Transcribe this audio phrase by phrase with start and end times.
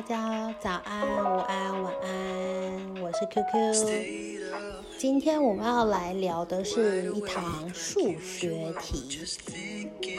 [0.00, 4.96] 大家早安、午安、晚安，我是 QQ。
[4.96, 9.20] 今天我们要来聊的是一堂数学题。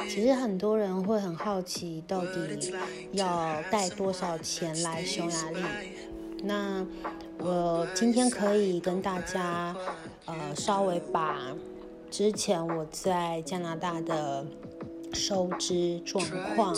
[0.07, 2.71] 其实很多人会很好奇，到底
[3.13, 5.59] 要带多少钱来匈牙利？
[6.43, 6.85] 那
[7.39, 9.75] 我今天可以跟大家，
[10.25, 11.39] 呃，稍微把
[12.11, 14.45] 之前我在加拿大的。
[15.13, 16.23] 收支状
[16.55, 16.75] 况，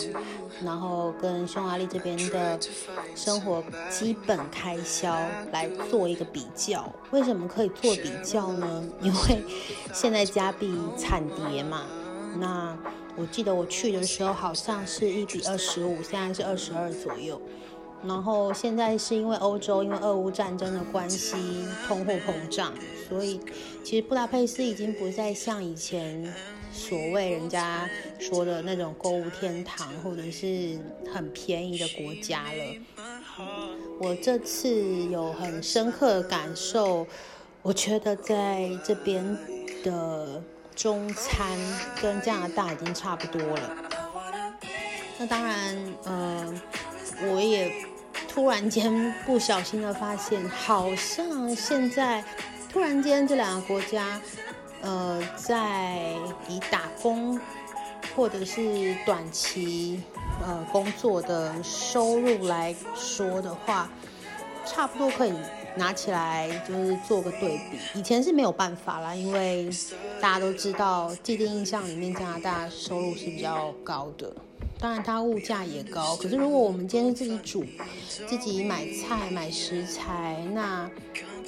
[0.63, 2.59] 然后跟匈牙利这边的
[3.15, 5.15] 生活基本开销
[5.51, 6.91] 来做一个比较。
[7.11, 8.83] 为什么可以做比较呢？
[9.01, 9.43] 因为
[9.93, 11.83] 现在加币惨跌嘛。
[12.39, 12.77] 那
[13.15, 17.39] 我记得我去的时候好像是一比二十五，现在是二十二左右。
[18.05, 21.37] 然后现在是因为欧洲因为俄乌战争的关系，
[21.87, 22.73] 通货膨胀，
[23.07, 23.39] 所以
[23.83, 26.33] 其实布达佩斯已经不再像以前。
[26.73, 27.87] 所谓人家
[28.19, 30.77] 说的那种购物天堂，或者是
[31.13, 32.75] 很便宜的国家了。
[34.01, 34.69] 我这次
[35.05, 37.05] 有很深刻的感受，
[37.61, 39.23] 我觉得在这边
[39.83, 40.41] 的
[40.75, 41.57] 中餐
[42.01, 43.77] 跟加拿大已经差不多了。
[45.19, 46.61] 那当然，呃，
[47.31, 47.71] 我也
[48.27, 52.23] 突然间不小心的发现，好像现在
[52.71, 54.19] 突然间这两个国家。
[54.83, 56.13] 呃，在
[56.47, 57.39] 以打工
[58.15, 60.01] 或者是短期
[60.45, 63.89] 呃工作的收入来说的话，
[64.65, 65.33] 差不多可以
[65.75, 67.99] 拿起来就是做个对比。
[67.99, 69.69] 以前是没有办法啦，因为
[70.21, 74.35] 大家都知道既定印象里面加拿大收入是比较高的，
[74.79, 76.15] 当然它物价也高。
[76.17, 77.65] 可是如果我们今天自己煮、
[78.27, 80.89] 自己买菜、买食材，那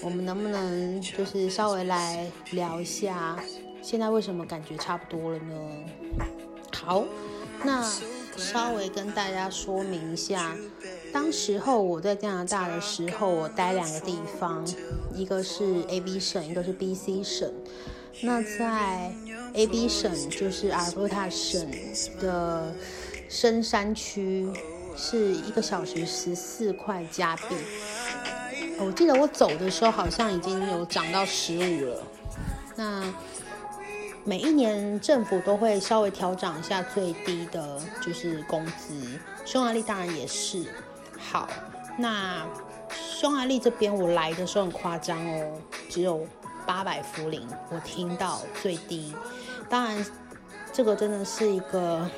[0.01, 3.37] 我们能不能就是稍微来聊一下，
[3.81, 5.55] 现在为什么感觉差不多了呢？
[6.73, 7.05] 好，
[7.63, 7.83] 那
[8.37, 10.55] 稍微跟大家说明一下，
[11.13, 14.65] 当时候我在加拿大的时候，我待两个地方，
[15.13, 17.51] 一个是 A B 省，一个是 B C 省。
[18.21, 19.13] 那在
[19.53, 21.69] A B 省就是阿尔伯塔省
[22.19, 22.73] 的
[23.27, 24.47] 深山区，
[24.95, 27.55] 是一个小时十四块加币。
[28.77, 32.03] 我记得我走的时候好像已经有涨到十五了。
[32.75, 33.13] 那
[34.23, 39.19] 每一年政府都会稍微调整一下最低的，就是工资。
[39.45, 40.65] 匈牙利当然也是。
[41.17, 41.47] 好，
[41.97, 42.45] 那
[42.91, 45.53] 匈牙利这边我来的时候很夸张哦，
[45.89, 46.27] 只有
[46.65, 49.13] 八百福林，我听到最低。
[49.69, 50.05] 当然，
[50.73, 52.09] 这个真的是一个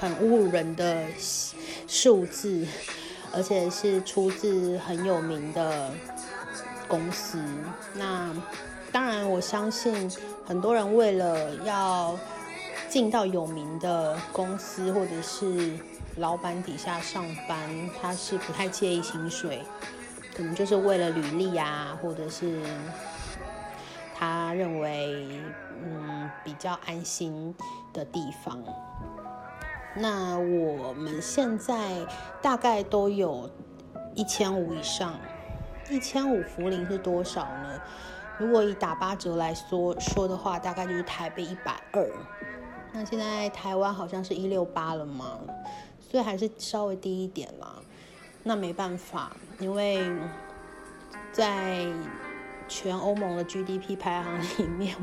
[0.00, 1.04] 很侮辱人的
[1.86, 2.66] 数字。
[3.32, 5.90] 而且是出自很有名的
[6.86, 7.42] 公司。
[7.94, 8.34] 那
[8.90, 10.10] 当然，我相信
[10.46, 12.16] 很多人为了要
[12.88, 15.72] 进到有名的公司或者是
[16.16, 19.62] 老板底下上班，他是不太介意薪水，
[20.34, 22.62] 可能就是为了履历啊，或者是
[24.14, 25.40] 他认为
[25.82, 27.54] 嗯比较安心
[27.94, 28.62] 的地方。
[29.94, 32.06] 那我们现在
[32.40, 33.48] 大概都有
[34.14, 35.14] 一千五以上，
[35.90, 37.80] 一千五福林是多少呢？
[38.38, 42.10] 如果以打八折来说说的话，大概就是台币一百二。
[42.92, 45.38] 那现在台湾好像是一六八了嘛，
[46.00, 47.74] 所以还是稍微低一点啦。
[48.42, 50.10] 那没办法，因为
[51.32, 51.86] 在。
[52.74, 54.96] 全欧盟的 GDP 排行里面，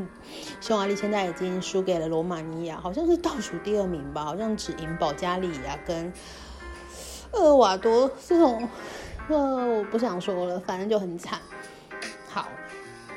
[0.59, 6.11] 匈牙利现在已经输给了罗马尼亚，好像是倒数第二名吧，好像只赢保加利亚跟
[7.31, 8.67] 厄瓦多这种，
[9.27, 9.37] 呃，
[9.67, 11.39] 我不想说了，反正就很惨。
[12.27, 12.47] 好，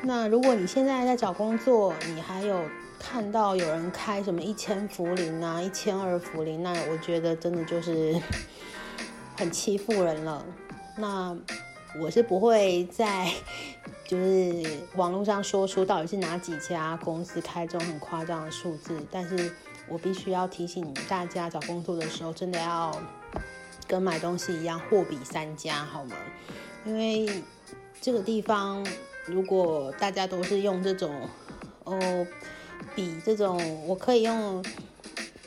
[0.02, 2.62] 那如果你现在在找工作，你还有
[2.98, 8.20] 看到有人开什么一千福林啊、一千二福林，那我觉得真的就是
[9.38, 10.44] 很欺负人了。
[10.98, 11.34] 那
[12.00, 13.32] 我是不会在。
[14.04, 14.62] 就是
[14.94, 19.50] 网络上说出到底是哪几家公司开这种很夸张的数字，但是
[19.88, 22.94] 我必须要提醒大家，找工作的时候真的要
[23.86, 26.16] 跟买东西一样，货比三家，好吗？
[26.84, 27.42] 因为
[28.02, 28.86] 这个地方
[29.24, 31.26] 如果大家都是用这种
[31.84, 32.26] 哦，
[32.94, 34.62] 比这种我可以用。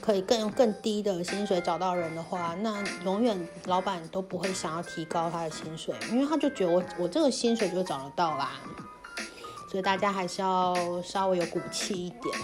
[0.05, 3.35] 可以更用更低的薪水找到人的话，那永远
[3.65, 8.51] 老板都不会想要提高他的薪水，因为他就觉得我我这个薪水就找得到啦。
[9.67, 12.37] 所以大家还是要稍微有骨气一点。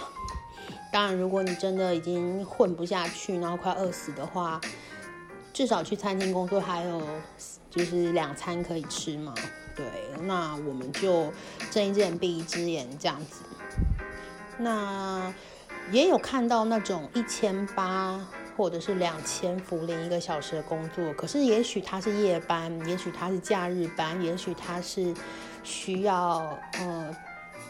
[0.92, 4.60] 当然，如果你真的已经混不下去，然后快饿死的话，
[5.54, 7.00] 至少去餐厅工作还有
[7.70, 9.36] 就是两餐可以吃嘛。
[9.76, 9.86] 对，
[10.24, 11.32] 那我们就
[11.70, 13.44] 睁一只眼闭一只眼这样子。
[14.58, 15.32] 那。
[15.92, 18.20] 也有看到那种一千八
[18.56, 25.14] 或者是两千福林一个小时的工作，可是也许他是夜班，也许他是假日班，也许他是
[25.64, 27.16] 需要呃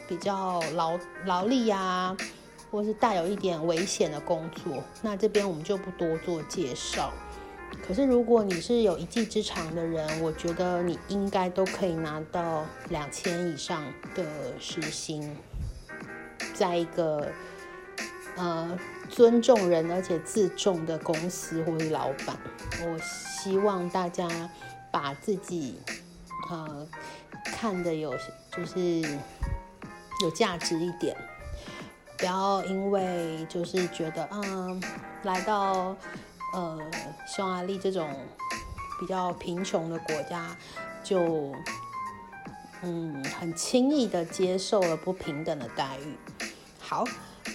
[0.08, 2.16] 比较劳劳力呀，
[2.70, 7.14] 或是带有一点危险的工作，那这边我们就不多做介绍。
[7.88, 13.82] 可是如果你是有一技之长的人，我觉得你应该都可以拿到两千以上
[14.14, 14.26] 的
[14.60, 15.34] 时薪，
[16.54, 17.30] 在一个
[18.36, 18.80] 呃。
[19.10, 22.38] 尊重人而且自重的公司或是老板，
[22.82, 24.50] 我希望大家
[24.90, 25.82] 把自己
[26.50, 26.88] 呃
[27.44, 28.16] 看的有
[28.56, 29.02] 就是
[30.24, 31.14] 有价值一点，
[32.18, 34.82] 不要因为就是觉得嗯
[35.24, 35.94] 来到
[36.54, 36.80] 呃
[37.28, 38.10] 匈牙利这种
[38.98, 40.56] 比较贫穷的国家
[41.04, 41.54] 就
[42.82, 46.16] 嗯很轻易的接受了不平等的待遇。
[46.80, 47.04] 好。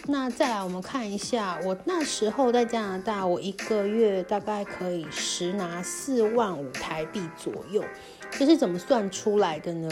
[0.09, 7.85] 那再来，我们看一下，我那时候在加拿大，我一个月大概可以实拿四万五台币左右。
[8.33, 9.89] 这是怎么算出来的呢？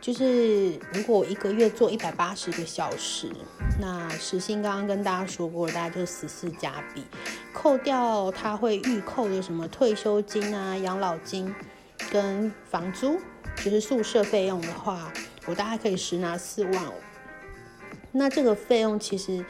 [0.00, 3.30] 就是如果我一个月做一百八十个小时，
[3.80, 7.02] 那时薪刚刚跟大家说过，大概就是十四加币，
[7.52, 11.54] 扣掉他会预扣的什么退休金啊、养老金
[12.10, 13.18] 跟房租，
[13.56, 15.10] 就是宿舍费用的话，
[15.46, 16.94] 我大概可以实拿四万五。
[18.12, 19.42] 那这个费用其实，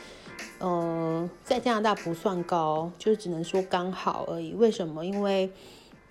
[0.58, 4.54] 呃，在加拿大不算高，就只能说刚好而已。
[4.54, 5.04] 为什么？
[5.04, 5.50] 因为，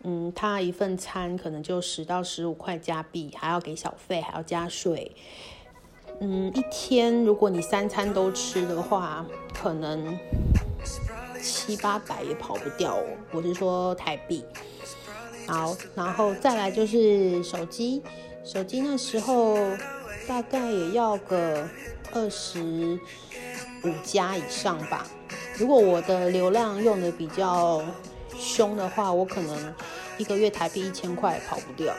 [0.04, 5.12] 嗯，他一份餐可能就十到十五块加币，还要给小费，还要加税。
[6.20, 10.20] 嗯，一天如果你三餐都吃的话，可能
[11.42, 12.98] 七八百也跑不掉。
[13.32, 14.44] 我是说台币。
[15.48, 18.04] 好，然后再来就是手机，
[18.44, 19.56] 手机那时候
[20.28, 21.66] 大概也要个。
[22.14, 23.00] 二十
[23.84, 25.08] 五加以上吧。
[25.58, 27.82] 如果我的流量用的比较
[28.38, 29.74] 凶的话，我可能
[30.18, 31.94] 一个月台币一千块跑不掉。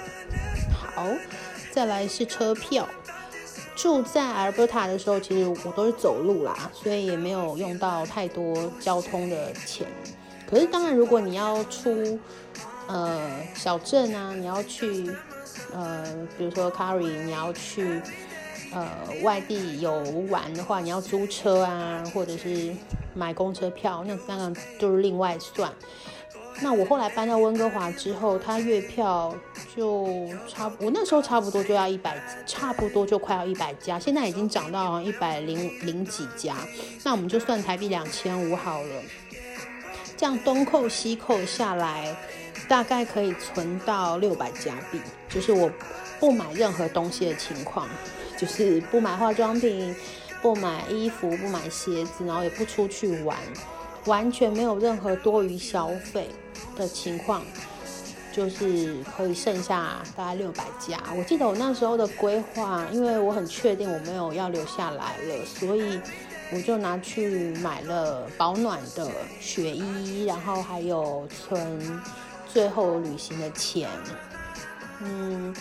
[0.73, 1.07] 好，
[1.71, 2.89] 再来是车票。
[3.75, 9.87] 住在阿尔伯塔的时候，其实我都是走路啦，所以也没有用到太多交通的钱。
[10.49, 12.19] 可是当然，如果你要出
[12.87, 15.11] 呃小镇啊，你要去
[15.73, 16.05] 呃，
[16.37, 18.01] 比如说 Carry，你要去。
[18.75, 18.89] 呃，
[19.23, 19.93] 外地游
[20.31, 22.75] 玩的话，你要租车啊，或者是
[23.15, 25.71] 买公车票，那当然都是另外算。
[26.61, 29.35] 那我后来搬到温哥华之后，它月票
[29.77, 32.17] 就差，我那时候差不多就要一百，
[32.47, 36.57] 差不多就快要一百加，现在已经涨到一百零零几家。
[37.03, 39.03] 那我们就算台币两千五好了，
[40.17, 42.15] 这样东扣西扣下来，
[42.69, 45.71] 大概可以存到六百加币，就是我
[46.21, 47.89] 不买任何东西的情况。
[48.37, 49.95] 就是不买化妆品，
[50.41, 53.37] 不买衣服，不买鞋子，然后也不出去玩，
[54.07, 56.29] 完全没有任何多余消费
[56.77, 57.43] 的情况，
[58.33, 60.99] 就是可以剩下大概六百加。
[61.17, 66.01] 我记得我那时候的规划，因为我很确定我没有要留下来了，所以
[66.53, 69.09] 我就拿去买了保暖的
[69.41, 72.03] 雪衣，然后还有存
[72.53, 73.89] 最后旅行的钱，
[75.01, 75.55] 嗯。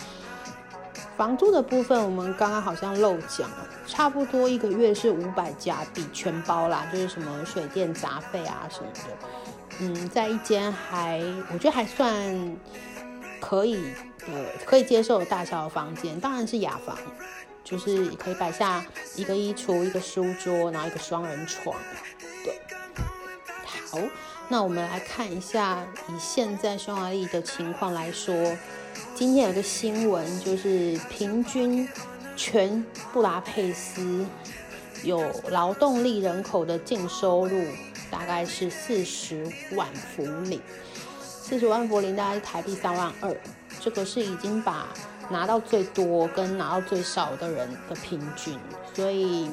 [1.22, 9.00] 房租的部分，我们刚刚好像漏讲了，差不多一个月是五百加币全包啦，就是什么水电杂费啊什么的。
[9.78, 12.56] 嗯，在一间还我觉得还算
[13.40, 13.76] 可以
[14.26, 16.98] 的、可以接受大小的房间，当然是雅房，
[17.62, 21.76] 就是可以摆下一个衣橱、一个书桌，然后一个双人床。
[22.44, 22.60] 对，
[24.48, 28.34] 那我们来看一下，以现在匈牙利的情况来说。
[29.14, 31.88] 今天有个新闻，就是平均
[32.36, 34.26] 全布达佩斯
[35.02, 37.64] 有劳动力人口的净收入
[38.10, 40.60] 大概是四十万福林，
[41.20, 43.34] 四十万福林大概是台币三万二，
[43.80, 44.88] 这个是已经把
[45.30, 48.58] 拿到最多跟拿到最少的人的平均，
[48.94, 49.50] 所以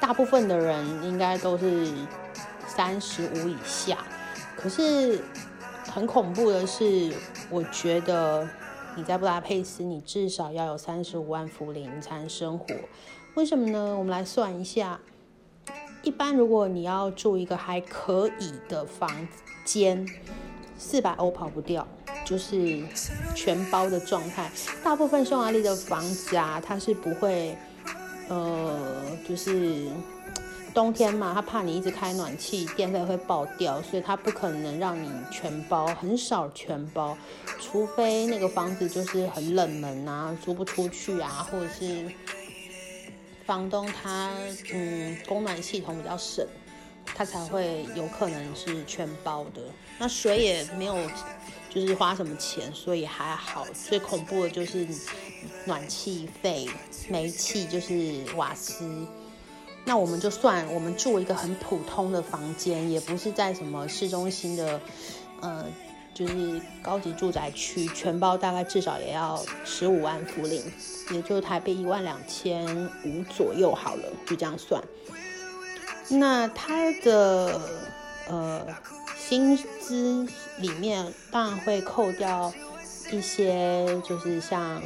[0.00, 1.92] 大部分的人应该都是
[2.74, 3.98] 三十五以下，
[4.56, 5.20] 可是。
[5.84, 7.12] 很恐怖的是，
[7.50, 8.48] 我觉得
[8.96, 12.66] 你在布达佩斯，你至少要有三十五万福林才能生活。
[13.34, 13.94] 为什么呢？
[13.98, 14.98] 我们来算一下。
[16.02, 19.28] 一般如果你要住一个还可以的房
[19.66, 20.08] 间，
[20.78, 21.86] 四百欧跑不掉，
[22.24, 22.82] 就是
[23.34, 24.50] 全包的状态。
[24.82, 27.54] 大部分匈牙利的房子啊，它是不会，
[28.28, 28.78] 呃，
[29.28, 29.88] 就是。
[30.74, 37.16] 冬天嘛，他怕你一直开暖气，电费会爆掉，所以他不可能让你全包，很少全包，
[37.60, 42.10] 除非那个房子就是很冷门啊，租不出去啊，或者是
[43.44, 44.30] 房东他
[44.72, 46.46] 嗯供暖系统比较省，
[47.04, 49.60] 他才会有可能是全包的。
[49.98, 50.96] 那水也没有，
[51.68, 53.66] 就是花什么钱，所以还好。
[53.74, 54.88] 最恐怖的就是
[55.66, 56.66] 暖气费、
[57.10, 59.06] 煤气，就是瓦斯。
[59.84, 64.80] 那我们就算我们住一个很普通的房间，也不是在什么市中心的，
[65.40, 65.66] 呃，
[66.14, 70.62] 就是高级住宅区，全包大概至少也要十五万福林，
[71.10, 72.64] 也就台币一万两千
[73.04, 74.80] 五左右好了，就这样算。
[76.08, 77.60] 那他的
[78.28, 78.64] 呃
[79.18, 80.26] 薪资
[80.58, 82.52] 里面当然会扣掉
[83.10, 84.80] 一些，就是像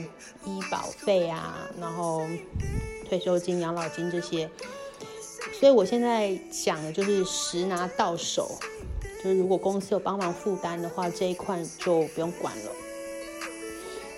[0.46, 2.22] 医保费啊，然后
[3.06, 4.48] 退休金、养老金这些。
[5.52, 8.58] 所以我现在想的就是实拿到手，
[9.22, 12.70] 就是如果公司有帮忙负担的话，这一块就不用管了。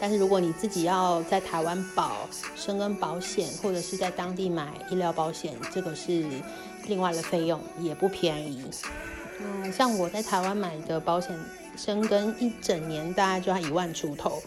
[0.00, 6.24] 但是如果你自己要在台湾保生根保险，或者是在当地买医疗保险，这个是
[6.86, 8.64] 另外的费用，也不便宜。
[9.40, 11.36] 嗯，像我在台湾买的保险，
[11.76, 14.40] 生根一整年大概就要一万出头。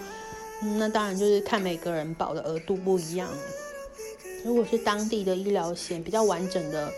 [0.77, 3.27] 那当然就是看每个人保的额度不一样。
[4.43, 6.91] 如果是当地的医疗险比较完整的，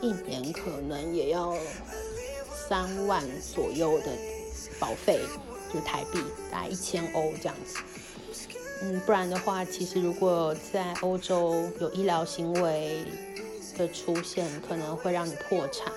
[0.00, 1.56] 一年可能也要
[2.68, 3.22] 三万
[3.54, 4.06] 左右的
[4.78, 5.20] 保费，
[5.72, 7.78] 就台币大概一千欧这样子。
[8.82, 13.04] 嗯，不然的话，其实如果在欧洲有医疗行为
[13.76, 15.92] 的出现，可能会让你破产。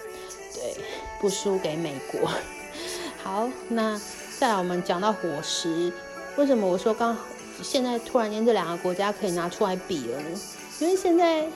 [0.53, 0.75] 对，
[1.19, 2.29] 不输给美国。
[3.23, 3.99] 好，那
[4.39, 5.91] 再来我们讲到伙食，
[6.37, 7.17] 为什么我说刚
[7.61, 10.39] 现在突然间这两个国家可以拿出来比了呢？
[10.83, 11.47] 因为现在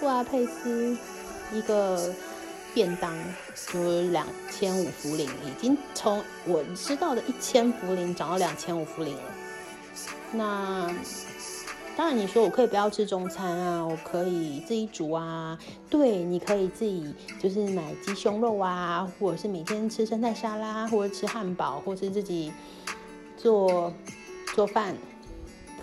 [0.00, 0.96] 布拉佩斯
[1.52, 2.10] 一个
[2.72, 3.14] 便当
[3.70, 9.22] 就两千五福林，已经从我知道的一千福林涨到两千五福林了。
[10.32, 10.90] 那
[11.98, 15.58] 当然，你说我可以不要吃中餐啊，我可以自己煮啊。
[15.90, 22.50] 对，你可以自己就是买鸡胸肉啊，或者是每天吃生菜沙拉，或者吃汉堡，或是自己
[23.36, 23.92] 做
[24.54, 24.96] 做饭。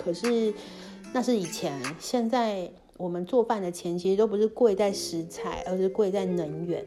[0.04, 0.52] 可是。
[1.14, 6.86] 那是以前，现在我们做饭的钱其实都不是贵在食材，而是贵在能源。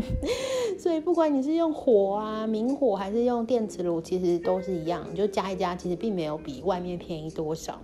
[0.78, 7.80] 所以不管你是用火啊、明火还是用电磁炉，其实都是一样，就加一加，其实并没有比外面便宜多少。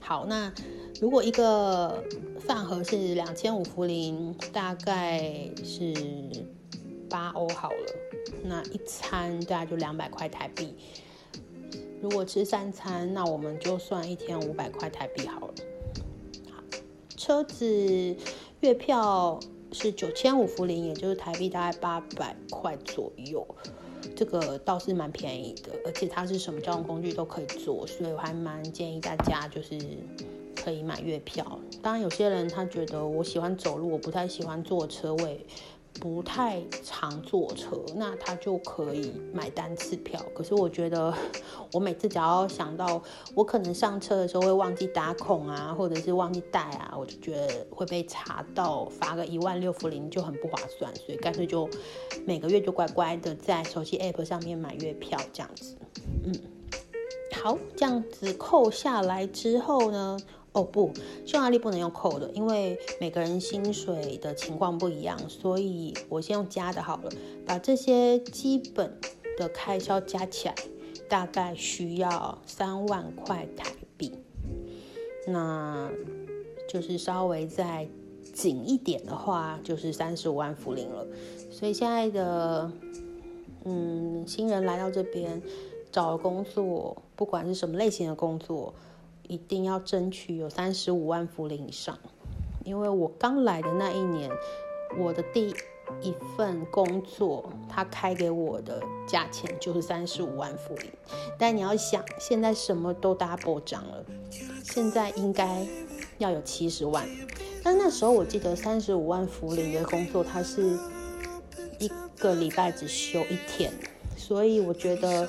[0.00, 0.52] 好，那
[1.00, 2.04] 如果一个
[2.40, 5.94] 饭盒是两千五福林，大概是
[7.08, 7.76] 八欧好了，
[8.44, 10.74] 那一餐大概就两百块台币。
[12.00, 15.54] 如果吃三餐，那我们就算一天五百块台币好了。
[16.50, 16.62] 好，
[17.16, 18.16] 车子
[18.60, 19.38] 月票
[19.72, 23.46] 是九千五福林，也就是台币大概八百块左右，
[24.16, 29.78] 这个倒是蛮便宜的，而且它是什么交通工具都可以坐，所以我还蛮建议大家就是
[30.54, 31.58] 可以买月票。
[31.80, 35.44] 当然，有些人他觉得我喜欢走路，我不太喜欢坐车位。
[36.00, 40.20] 不太常坐车，那他就可以买单次票。
[40.34, 41.12] 可是我觉得，
[41.72, 43.00] 我每次只要想到
[43.34, 51.68] 我可能上车的时候会忘记打孔啊，或者是忘记带啊，我就觉得会被查到，罚个一万六福林就很不划算，所以干脆就
[52.26, 55.76] 每个月就乖乖的在手机 app 上面买月票这样子。
[56.24, 56.34] 嗯，
[57.42, 60.18] 好，这样子扣下来之后呢？
[60.52, 60.92] 哦不，
[61.24, 67.10] 匈牙利不能用扣的，因为每个人薪水的情况不一样，所以我先用加的好了。
[67.46, 68.98] 把这些基本
[69.38, 70.54] 的开销加起来，
[71.08, 74.12] 大概需要三万块台币。
[75.26, 75.90] 那
[76.68, 77.88] 就是稍微再
[78.34, 81.06] 紧一点的话，就是三十五万福林了。
[81.50, 82.70] 所以现在的
[83.64, 85.40] 嗯新人来到这边
[85.90, 88.74] 找工作，不管是什么类型的工作。
[89.28, 91.98] 一定要争取有三十五万福林以上，
[92.64, 94.30] 因为我刚来的那一年，
[94.98, 95.54] 我的第
[96.00, 100.90] 一份工作，他开给我的价钱就是三十五万福林。
[101.38, 104.04] 但你要想，现在什么都 double 涨了，
[104.62, 105.66] 现在应该
[106.18, 107.08] 要有七十万。
[107.62, 110.78] 但那时候我记得三十五万福林的工作，它是
[111.78, 113.72] 一个礼拜只休一天，
[114.16, 115.28] 所以我觉得。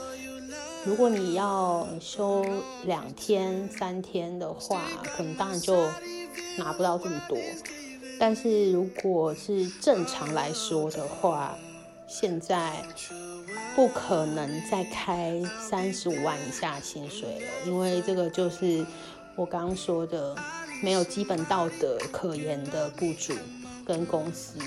[0.85, 2.45] 如果你要休
[2.85, 4.81] 两天、三天的话，
[5.15, 5.87] 可能当然就
[6.57, 7.37] 拿不到这么多。
[8.19, 11.57] 但是如果是正常来说的话，
[12.05, 12.83] 现在
[13.75, 18.85] 不可能再开三十五万以下薪水了，因为这个就是
[19.37, 20.35] 我刚刚说的
[20.81, 23.33] 没有基本道德可言的雇主
[23.85, 24.59] 跟公司，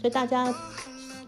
[0.00, 0.52] 所以大家。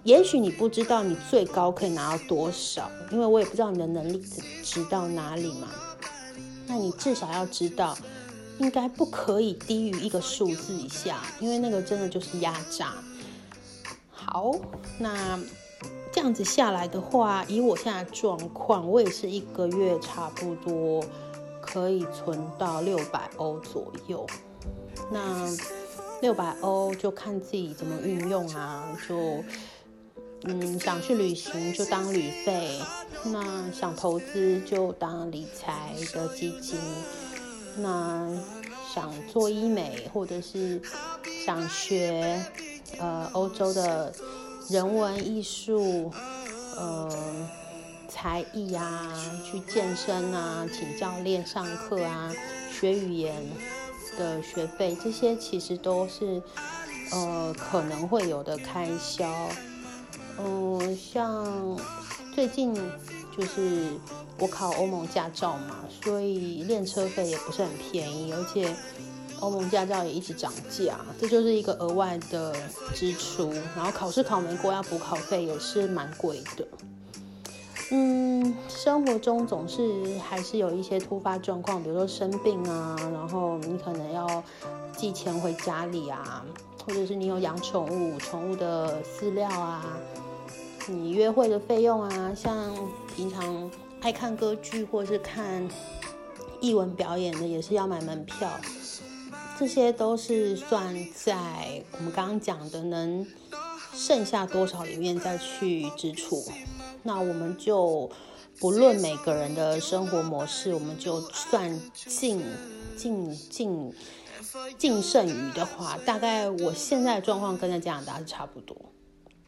[0.04, 4.22] 也许你不知道你最高可以拿到多少，因为我也不知道你的能力
[4.62, 5.68] 值到哪里嘛。
[6.66, 7.96] 那你至少要知道，
[8.58, 12.94] 应该不可以低于一个数字以下，因为那个真的就是压榨。
[14.10, 14.52] 好，
[14.98, 15.38] 那
[16.10, 21.04] 这样子下来的话，以我现在状况，我也是一个月差不多
[21.60, 24.26] 可以存到六百欧左右。
[25.10, 25.48] 那
[26.20, 29.44] 六百欧就看自己怎么运用啊，就
[30.44, 32.80] 嗯想去旅行就当旅费，
[33.24, 36.78] 那想投资就当理财的基金，
[37.76, 38.28] 那
[38.94, 40.80] 想做医美或者是
[41.46, 42.44] 想学
[42.98, 44.12] 呃欧洲的
[44.68, 46.12] 人文艺术
[46.76, 47.48] 呃
[48.08, 49.12] 才艺啊，
[49.44, 52.32] 去健身啊，请教练上课啊，
[52.70, 53.34] 学语言。
[54.18, 56.42] 的学费，这些其实都是
[57.12, 59.48] 呃可能会有的开销。
[60.38, 61.78] 嗯，像
[62.34, 62.74] 最近
[63.36, 63.88] 就是
[64.38, 68.74] 我考欧盟驾照嘛，所以练车费也不是很便宜，而且
[69.40, 72.54] 欧盟驾照也一直涨价，这就是一个额外的
[72.94, 73.52] 支出。
[73.76, 76.66] 然后考试考没过要补考费也是蛮贵的。
[77.90, 84.42] 嗯，生活中总是还是有一些突发状况，比如说生病啊，然后你可能要
[84.96, 86.44] 寄钱回家里啊，
[86.86, 89.84] 或者是你有养宠物，宠物的饲料啊，
[90.86, 92.72] 你约会的费用啊，像
[93.14, 93.70] 平常
[94.00, 95.68] 爱看歌剧或是看
[96.60, 98.48] 艺文表演的，也是要买门票，
[99.58, 103.26] 这些都是算在我们刚刚讲的能
[103.92, 106.42] 剩下多少里面再去支出。
[107.02, 108.10] 那我们就
[108.60, 112.40] 不论每个人的生活模式，我们就算净
[112.96, 113.92] 净净
[114.78, 118.76] 净剩余的话，大概我现在的状况跟在加拿大是差不多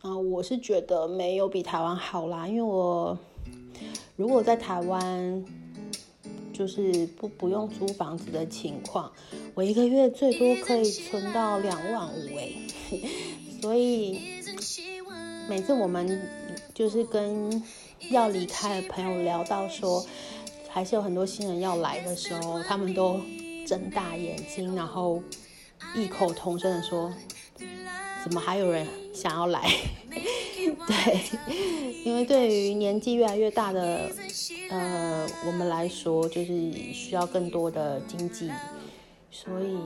[0.01, 0.17] 啊。
[0.17, 3.17] 我是觉得没有比台湾好啦，因为我
[4.17, 5.45] 如果在台湾
[6.53, 9.13] 就是不不用租房子的情况，
[9.55, 12.53] 我一个月最多可以存到两万五哎，
[13.63, 14.19] 所以
[15.49, 16.44] 每次我们。
[16.75, 17.63] 就是跟
[18.11, 20.05] 要离开的朋友聊到说，
[20.69, 23.21] 还是有很多新人要来的时候，他们都
[23.65, 25.23] 睁大眼睛，然后
[25.95, 27.15] 异口同声的说
[28.25, 29.63] ：“怎么还有人想要来？”
[30.87, 31.21] 对，
[32.05, 34.11] 因为对于年纪越来越大的
[34.71, 38.51] 呃我们来说，就是需要更多的经济，
[39.31, 39.79] 所以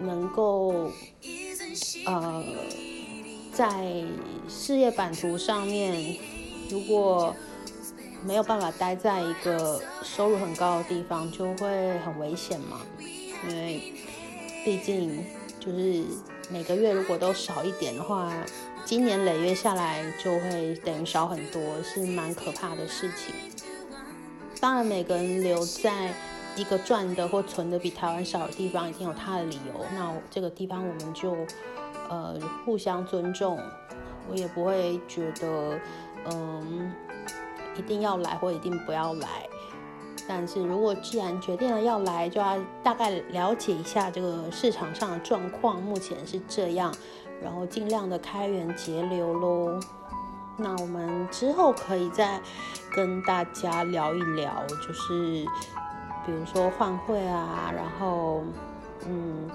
[0.00, 0.90] 能够
[2.06, 2.44] 呃。
[3.52, 4.04] 在
[4.50, 6.16] 事业版图上面，
[6.68, 7.34] 如果
[8.24, 12.80] 没有办法待在一个收入很高的地方，就会很危险嘛。
[12.98, 13.94] 因为
[14.64, 15.24] 毕竟
[15.60, 16.04] 就是
[16.50, 18.32] 每个月如果都少一点的话，
[18.84, 23.32] 今年累月下来就会等于少很多，是蛮可怕的事情。
[24.60, 26.12] 当然，每个人留在
[26.56, 29.86] 一个赚的或存的比台湾少的地方，一定有他的理由。
[29.94, 31.36] 那这个地方我们就。
[32.12, 33.56] 呃，互相尊重，
[34.28, 35.78] 我也不会觉得，
[36.26, 36.92] 嗯，
[37.76, 39.28] 一定要来或一定不要来。
[40.28, 46.94] 但是如果既然决定了要来，就要大概了解一下这个市场上的状况，目前是这样，
[47.42, 49.80] 然后尽量的开源节流喽。
[50.56, 52.40] 那我们之后可以再
[52.94, 55.44] 跟大家聊一聊，就是
[56.26, 58.42] 比如说换汇啊，然后，
[59.06, 59.48] 嗯。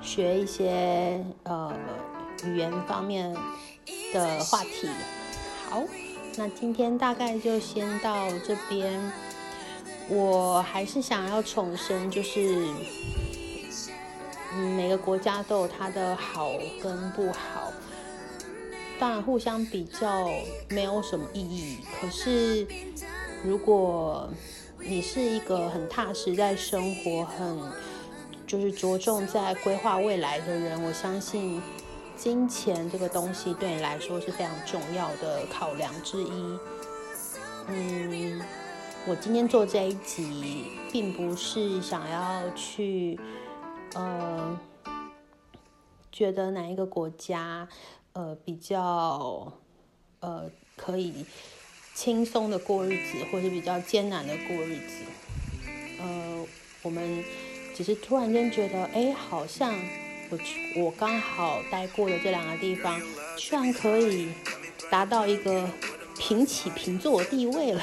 [0.00, 1.72] 学一些呃
[2.44, 3.34] 语言方面
[4.12, 4.88] 的话题。
[5.68, 5.82] 好，
[6.36, 9.12] 那今天大概就先到这边。
[10.08, 12.66] 我还是想要重申，就是
[14.52, 17.72] 嗯，每个国家都有它的好跟不好，
[18.98, 20.28] 当然互相比较
[20.68, 21.78] 没有什么意义。
[22.00, 22.66] 可是
[23.42, 24.28] 如果
[24.78, 27.58] 你是一个很踏实在生活很。
[28.46, 31.60] 就是着重在规划未来的人，我相信
[32.24, 36.58] 金钱这个东西对你来说是非常重要的考量之一。
[37.68, 38.40] 嗯，
[39.06, 43.20] 我今天做这一集，并不是想要去
[43.92, 44.58] 呃
[46.10, 47.68] 觉得哪一个国家
[48.14, 49.52] 呃比较
[50.20, 51.26] 呃可以
[51.94, 55.04] 轻松的过日子，或是比较艰难的过日子。
[56.00, 56.46] 呃，
[56.82, 57.22] 我们。
[57.76, 59.74] 只是突然间觉得，哎，好像
[60.76, 63.00] 我我刚好待过的这两个地方，
[63.36, 64.28] 居然可以
[64.90, 65.68] 达到一个
[66.18, 67.82] 平起平坐的地位了。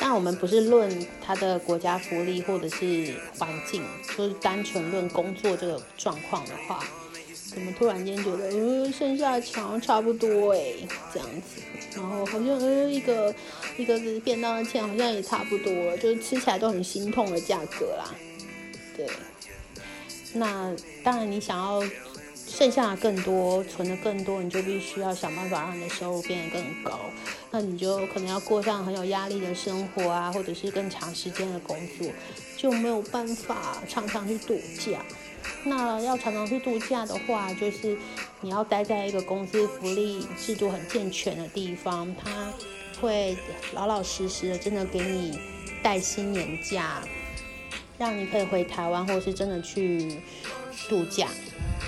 [0.00, 3.84] 但我们不是论他的国家福利或者是环境，
[4.16, 6.84] 就是单纯论工作这个状况的话，
[7.52, 10.74] 怎么突然间觉得，呃，剩下墙差不多哎，
[11.12, 11.60] 这样子，
[11.96, 13.34] 然后好像呃一个
[13.76, 18.14] 一个便当的钱好像也差不多，就是吃起来都很心痛的价格啦。
[18.96, 19.04] 对，
[20.34, 21.82] 那当然，你想要
[22.34, 26.98] 剩下更多，存的更多，你就必须要想办法让你的收入变得更高。
[27.50, 32.08] 那你就可能要过上很有压力的生活啊，或者是更长时间的工作，
[32.56, 35.00] 就没有办法常常去度假。
[35.64, 37.96] 那要常常去度假的话，就是
[38.40, 42.52] 你要待在一个公司福利制度很健全的地方，他
[43.00, 43.36] 会
[43.72, 45.38] 老老实实的真的给你
[45.82, 47.02] 带薪年假，
[47.98, 50.22] 让你可以回台湾，或是真的去
[50.88, 51.28] 度假。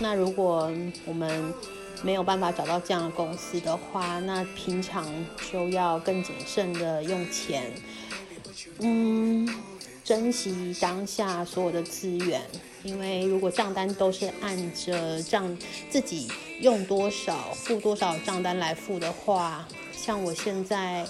[0.01, 0.70] 那如果
[1.07, 1.55] 我们
[2.03, 5.07] 没有办法找到这样的公司的话，那平常
[5.53, 7.70] 就要更谨慎的用钱，
[8.81, 9.49] 嗯，
[10.03, 12.42] 珍惜当下所有的资源。
[12.83, 15.55] 因为如果账单都是按着账
[15.90, 16.27] 自己
[16.61, 21.07] 用多少付多少账单来付的话，像我现在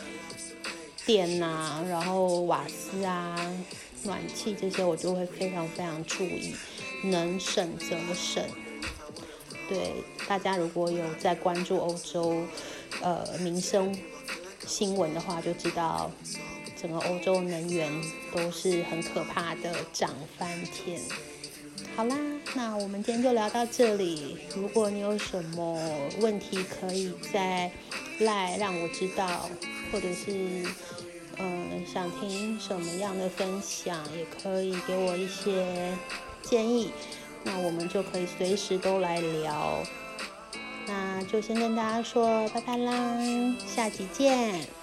[1.06, 3.36] 电呐，然后瓦斯啊、
[4.04, 6.54] 暖气这些，我就会非常非常注意，
[7.04, 8.44] 能省则省。
[9.68, 9.92] 对
[10.26, 12.42] 大家如果有在关注欧洲
[13.02, 13.96] 呃民生
[14.66, 16.10] 新闻的话，就知道
[16.80, 17.88] 整个欧洲能源
[18.34, 21.00] 都是很可怕的涨翻天。
[21.94, 22.16] 好啦，
[22.54, 24.38] 那我们今天就聊到这里。
[24.56, 25.78] 如果你有什么
[26.20, 27.70] 问题，可以在
[28.20, 29.48] 赖让我知道，
[29.92, 30.64] 或者是
[31.40, 35.96] 嗯想听什么样的分享，也可以给我一些
[36.42, 36.92] 建议。
[37.42, 39.82] 那我们就可以随时都来聊。
[40.86, 43.18] 那就先跟大家说拜拜啦，
[43.66, 44.79] 下集见。